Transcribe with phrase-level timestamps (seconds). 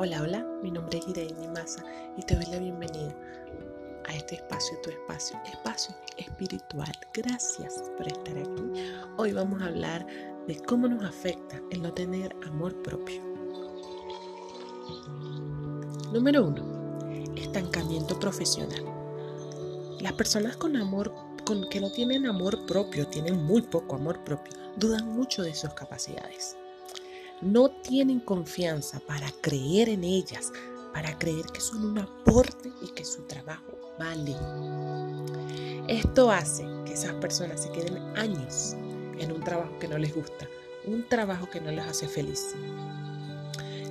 [0.00, 1.82] Hola, hola, mi nombre es Irene Maza
[2.16, 3.12] y te doy la bienvenida
[4.06, 6.92] a este espacio, tu espacio, espacio espiritual.
[7.12, 8.92] Gracias por estar aquí.
[9.16, 10.06] Hoy vamos a hablar
[10.46, 13.20] de cómo nos afecta el no tener amor propio.
[16.12, 16.62] Número uno,
[17.34, 18.84] estancamiento profesional.
[19.98, 21.12] Las personas con amor,
[21.44, 25.74] con que no tienen amor propio, tienen muy poco amor propio, dudan mucho de sus
[25.74, 26.56] capacidades
[27.40, 30.52] no tienen confianza para creer en ellas,
[30.92, 34.36] para creer que son un aporte y que su trabajo vale.
[35.88, 38.74] Esto hace que esas personas se queden años
[39.18, 40.48] en un trabajo que no les gusta,
[40.86, 42.54] un trabajo que no les hace feliz,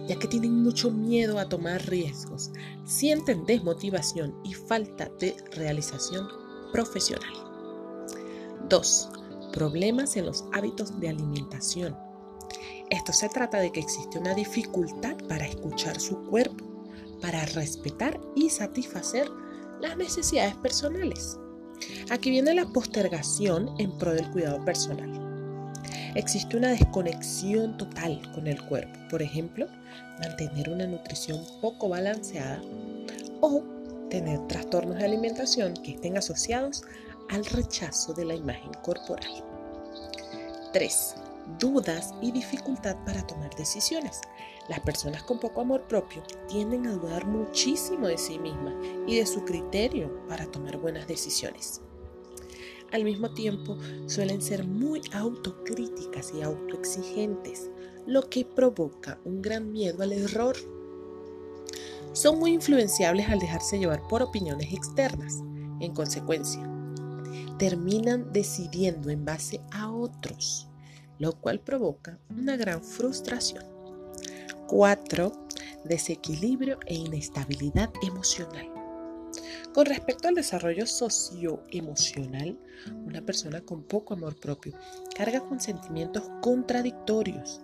[0.07, 2.51] ya que tienen mucho miedo a tomar riesgos,
[2.85, 6.27] sienten desmotivación y falta de realización
[6.71, 7.33] profesional.
[8.69, 9.09] 2.
[9.53, 12.06] Problemas en los hábitos de alimentación.
[12.89, 16.63] Esto se trata de que existe una dificultad para escuchar su cuerpo,
[17.21, 19.29] para respetar y satisfacer
[19.81, 21.37] las necesidades personales.
[22.09, 25.11] Aquí viene la postergación en pro del cuidado personal.
[26.15, 29.67] Existe una desconexión total con el cuerpo, por ejemplo,
[30.19, 32.61] mantener una nutrición poco balanceada
[33.41, 33.63] o
[34.09, 36.83] tener trastornos de alimentación que estén asociados
[37.29, 39.43] al rechazo de la imagen corporal.
[40.71, 41.26] 3
[41.59, 44.21] dudas y dificultad para tomar decisiones.
[44.69, 48.75] Las personas con poco amor propio tienden a dudar muchísimo de sí mismas
[49.07, 51.81] y de su criterio para tomar buenas decisiones.
[52.91, 57.69] Al mismo tiempo, suelen ser muy autocríticas y autoexigentes,
[58.05, 60.55] lo que provoca un gran miedo al error.
[62.13, 65.43] Son muy influenciables al dejarse llevar por opiniones externas.
[65.79, 66.63] En consecuencia,
[67.59, 70.69] terminan decidiendo en base a otros
[71.19, 73.63] lo cual provoca una gran frustración.
[74.67, 75.31] 4.
[75.85, 78.69] Desequilibrio e inestabilidad emocional.
[79.73, 82.57] Con respecto al desarrollo socioemocional,
[83.05, 84.73] una persona con poco amor propio
[85.15, 87.61] carga con sentimientos contradictorios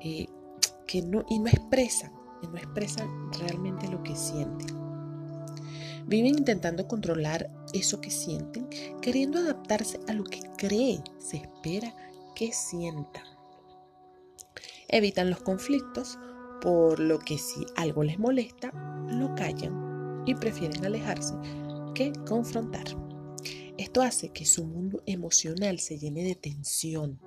[0.00, 0.26] eh,
[0.86, 2.12] que no, y no expresan,
[2.42, 4.86] y no realmente lo que sienten.
[6.06, 8.68] Viven intentando controlar eso que sienten,
[9.02, 11.92] queriendo adaptarse a lo que creen, se espera
[12.36, 13.24] que sientan.
[14.88, 16.16] Evitan los conflictos,
[16.60, 18.70] por lo que si algo les molesta,
[19.08, 21.34] lo callan y prefieren alejarse
[21.94, 22.84] que confrontar.
[23.78, 27.18] Esto hace que su mundo emocional se llene de tensión,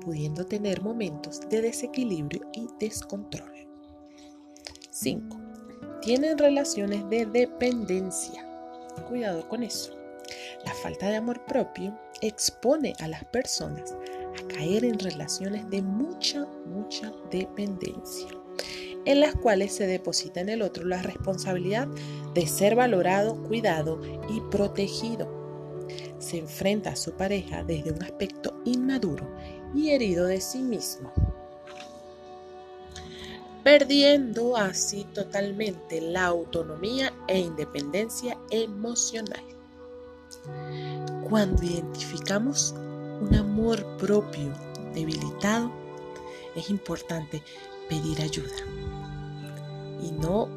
[0.00, 3.52] pudiendo tener momentos de desequilibrio y descontrol.
[4.90, 5.40] 5.
[6.02, 8.46] Tienen relaciones de dependencia.
[9.08, 9.96] Cuidado con eso.
[10.64, 13.96] La falta de amor propio expone a las personas
[14.38, 18.28] a caer en relaciones de mucha, mucha dependencia,
[19.04, 21.88] en las cuales se deposita en el otro la responsabilidad
[22.34, 25.28] de ser valorado, cuidado y protegido.
[26.18, 29.28] Se enfrenta a su pareja desde un aspecto inmaduro
[29.74, 31.12] y herido de sí mismo,
[33.64, 39.42] perdiendo así totalmente la autonomía e independencia emocional.
[41.28, 42.74] Cuando identificamos
[43.22, 44.52] un amor propio
[44.94, 45.70] debilitado,
[46.56, 47.42] es importante
[47.88, 48.56] pedir ayuda.
[50.02, 50.48] Y no,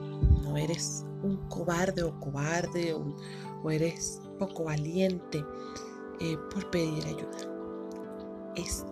[0.42, 3.16] no eres un cobarde o cobarde o,
[3.70, 5.44] eres poco valiente
[6.20, 7.38] eh, por pedir ayuda.
[8.56, 8.86] Es,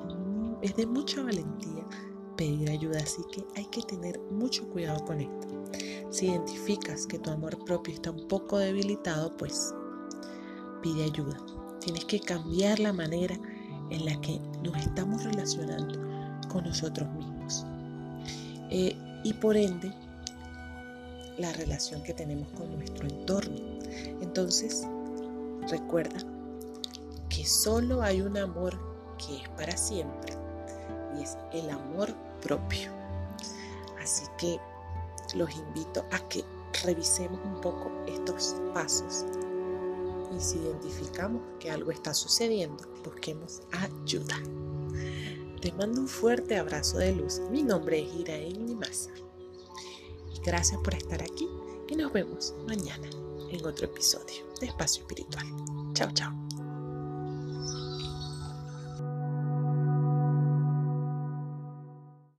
[0.62, 1.86] es de mucha valentía
[2.36, 5.48] pedir ayuda, así que hay que tener mucho cuidado con esto.
[6.10, 9.76] Si identificas que tu amor propio está un poco debilitado, pues
[10.82, 11.38] pide ayuda.
[11.80, 13.38] Tienes que cambiar la manera
[13.94, 16.00] en la que nos estamos relacionando
[16.50, 17.66] con nosotros mismos.
[18.70, 19.94] Eh, y por ende,
[21.38, 23.56] la relación que tenemos con nuestro entorno.
[24.22, 24.88] Entonces,
[25.70, 26.20] recuerda
[27.30, 28.78] que solo hay un amor
[29.18, 30.34] que es para siempre
[31.18, 32.92] y es el amor propio.
[34.02, 34.58] Así que
[35.36, 36.44] los invito a que
[36.84, 39.26] revisemos un poco estos pasos
[40.36, 44.38] y si identificamos que algo está sucediendo, busquemos ayuda.
[45.62, 47.40] Te mando un fuerte abrazo de luz.
[47.52, 49.12] Mi nombre es Iraen Nimasa.
[50.44, 51.48] Gracias por estar aquí
[51.88, 53.10] y nos vemos mañana
[53.50, 55.46] en otro episodio de Espacio Espiritual.
[55.94, 56.34] Chao, chao.